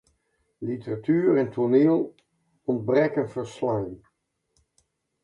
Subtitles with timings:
[0.67, 2.01] Literatuer en toaniel
[2.71, 3.91] ûntbrekke folslein.